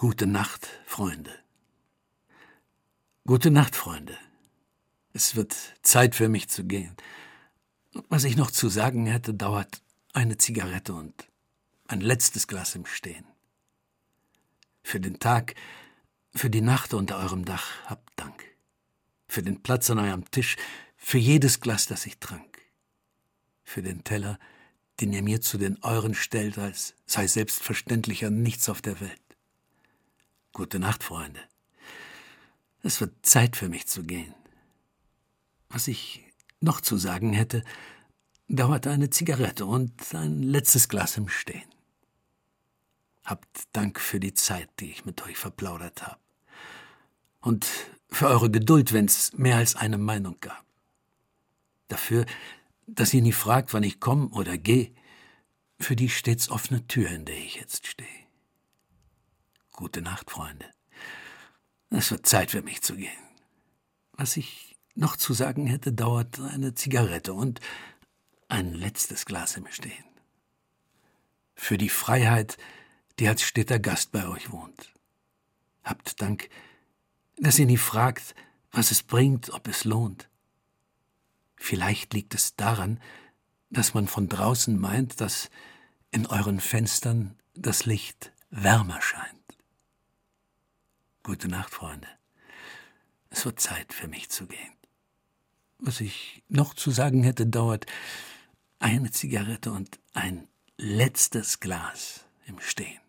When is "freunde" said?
0.86-1.30, 3.76-4.16, 31.02-31.40, 60.30-60.66, 91.72-92.08